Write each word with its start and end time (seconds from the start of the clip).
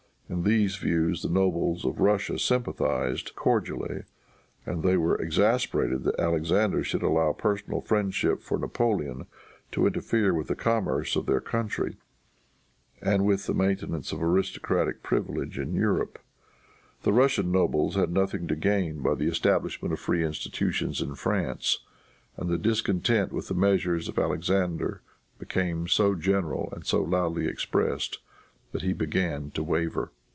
In 0.33 0.43
these 0.43 0.77
views 0.77 1.23
the 1.23 1.27
nobles 1.29 1.83
of 1.83 1.99
Russia 1.99 2.39
sympathized 2.39 3.35
cordially, 3.35 4.03
and 4.65 4.81
they 4.81 4.95
were 4.95 5.17
exasperated 5.17 6.03
that 6.05 6.17
Alexander 6.17 6.85
should 6.85 7.03
allow 7.03 7.33
personal 7.33 7.81
friendship 7.81 8.41
for 8.41 8.57
Napoleon 8.57 9.25
to 9.73 9.85
interfere 9.85 10.33
with 10.33 10.47
the 10.47 10.55
commerce 10.55 11.17
of 11.17 11.25
their 11.25 11.41
country, 11.41 11.97
and 13.01 13.25
with 13.25 13.45
the 13.45 13.53
maintenance 13.53 14.13
of 14.13 14.23
aristocratic 14.23 15.03
privilege 15.03 15.59
in 15.59 15.73
Europe. 15.73 16.17
The 17.03 17.11
Russian 17.11 17.51
nobles 17.51 17.95
had 17.95 18.13
nothing 18.13 18.47
to 18.47 18.55
gain 18.55 19.01
by 19.01 19.15
the 19.15 19.27
establishment 19.27 19.91
of 19.91 19.99
free 19.99 20.23
institutions 20.25 21.01
in 21.01 21.15
France, 21.15 21.79
and 22.37 22.49
the 22.49 22.57
discontent 22.57 23.33
with 23.33 23.49
the 23.49 23.53
measures 23.53 24.07
of 24.07 24.17
Alexander 24.17 25.01
became 25.37 25.89
so 25.89 26.15
general 26.15 26.69
and 26.73 26.85
so 26.85 27.03
loudly 27.03 27.47
expressed 27.47 28.19
that 28.71 28.81
he 28.81 28.93
began 28.93 29.51
to 29.51 29.61
waver. 29.61 30.13